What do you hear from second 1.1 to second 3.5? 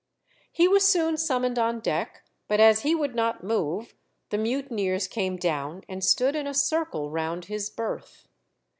summoned on deck, but as he would not